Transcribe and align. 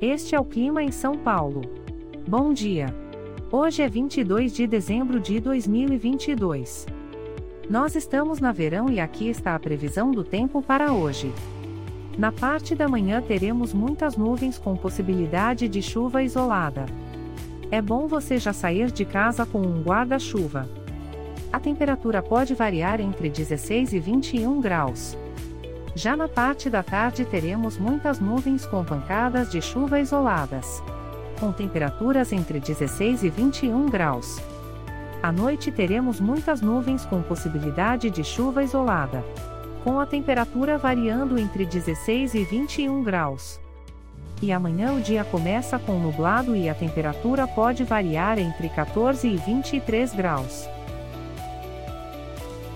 Este 0.00 0.34
é 0.34 0.40
o 0.40 0.44
clima 0.44 0.82
em 0.82 0.92
São 0.92 1.16
Paulo. 1.16 1.62
Bom 2.28 2.52
dia. 2.52 2.94
Hoje 3.50 3.80
é 3.80 3.88
22 3.88 4.52
de 4.52 4.66
dezembro 4.66 5.18
de 5.18 5.40
2022. 5.40 6.86
Nós 7.70 7.96
estamos 7.96 8.38
na 8.38 8.52
verão 8.52 8.90
e 8.90 9.00
aqui 9.00 9.26
está 9.30 9.54
a 9.54 9.58
previsão 9.58 10.10
do 10.10 10.22
tempo 10.22 10.60
para 10.60 10.92
hoje. 10.92 11.32
Na 12.18 12.30
parte 12.30 12.74
da 12.74 12.86
manhã 12.86 13.22
teremos 13.22 13.72
muitas 13.72 14.18
nuvens 14.18 14.58
com 14.58 14.76
possibilidade 14.76 15.66
de 15.66 15.80
chuva 15.80 16.22
isolada. 16.22 16.84
É 17.70 17.80
bom 17.80 18.06
você 18.06 18.38
já 18.38 18.52
sair 18.52 18.90
de 18.90 19.06
casa 19.06 19.46
com 19.46 19.62
um 19.62 19.82
guarda-chuva. 19.82 20.68
A 21.50 21.58
temperatura 21.58 22.20
pode 22.20 22.52
variar 22.52 23.00
entre 23.00 23.30
16 23.30 23.94
e 23.94 23.98
21 23.98 24.60
graus. 24.60 25.16
Já 25.96 26.14
na 26.14 26.28
parte 26.28 26.68
da 26.68 26.82
tarde 26.82 27.24
teremos 27.24 27.78
muitas 27.78 28.20
nuvens 28.20 28.66
com 28.66 28.84
pancadas 28.84 29.50
de 29.50 29.62
chuva 29.62 29.98
isoladas. 29.98 30.82
Com 31.40 31.50
temperaturas 31.50 32.34
entre 32.34 32.60
16 32.60 33.22
e 33.22 33.30
21 33.30 33.86
graus. 33.86 34.38
À 35.22 35.32
noite 35.32 35.72
teremos 35.72 36.20
muitas 36.20 36.60
nuvens 36.60 37.06
com 37.06 37.22
possibilidade 37.22 38.10
de 38.10 38.22
chuva 38.22 38.62
isolada. 38.62 39.24
Com 39.82 39.98
a 39.98 40.04
temperatura 40.04 40.76
variando 40.76 41.38
entre 41.38 41.64
16 41.64 42.34
e 42.34 42.44
21 42.44 43.02
graus. 43.02 43.58
E 44.42 44.52
amanhã 44.52 44.92
o 44.92 45.00
dia 45.00 45.24
começa 45.24 45.78
com 45.78 45.98
nublado 45.98 46.54
e 46.54 46.68
a 46.68 46.74
temperatura 46.74 47.48
pode 47.48 47.84
variar 47.84 48.38
entre 48.38 48.68
14 48.68 49.26
e 49.26 49.36
23 49.38 50.12
graus. 50.12 50.75